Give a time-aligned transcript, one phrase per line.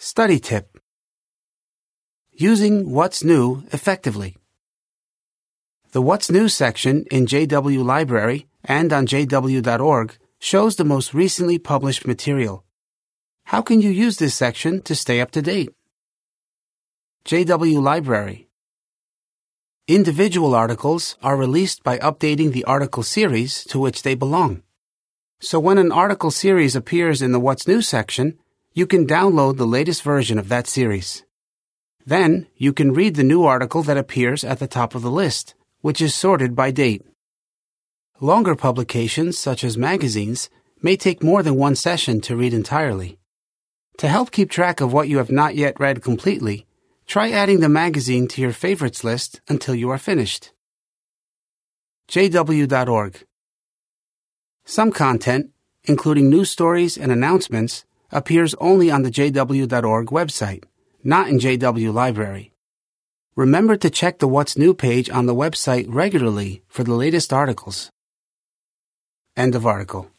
[0.00, 0.78] Study tip.
[2.30, 4.36] Using What's New effectively.
[5.90, 12.06] The What's New section in JW Library and on jw.org shows the most recently published
[12.06, 12.64] material.
[13.46, 15.70] How can you use this section to stay up to date?
[17.24, 18.48] JW Library.
[19.88, 24.62] Individual articles are released by updating the article series to which they belong.
[25.40, 28.38] So when an article series appears in the What's New section,
[28.72, 31.24] you can download the latest version of that series.
[32.06, 35.54] Then you can read the new article that appears at the top of the list,
[35.80, 37.04] which is sorted by date.
[38.20, 40.48] Longer publications, such as magazines,
[40.82, 43.18] may take more than one session to read entirely.
[43.98, 46.66] To help keep track of what you have not yet read completely,
[47.06, 50.52] try adding the magazine to your favorites list until you are finished.
[52.08, 53.24] JW.org
[54.64, 55.50] Some content,
[55.84, 60.64] including news stories and announcements, appears only on the JW.org website,
[61.04, 62.52] not in JW Library.
[63.36, 67.90] Remember to check the What's New page on the website regularly for the latest articles.
[69.36, 70.10] End of article.